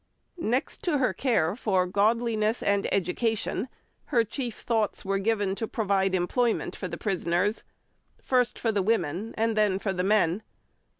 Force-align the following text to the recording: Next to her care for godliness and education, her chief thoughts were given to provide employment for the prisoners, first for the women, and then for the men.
Next 0.39 0.81
to 0.85 0.97
her 0.97 1.13
care 1.13 1.55
for 1.55 1.85
godliness 1.85 2.63
and 2.63 2.91
education, 2.91 3.69
her 4.05 4.23
chief 4.23 4.61
thoughts 4.61 5.05
were 5.05 5.19
given 5.19 5.53
to 5.53 5.67
provide 5.67 6.15
employment 6.15 6.75
for 6.75 6.87
the 6.87 6.97
prisoners, 6.97 7.63
first 8.19 8.57
for 8.57 8.71
the 8.71 8.81
women, 8.81 9.35
and 9.37 9.55
then 9.55 9.77
for 9.77 9.93
the 9.93 10.03
men. 10.03 10.41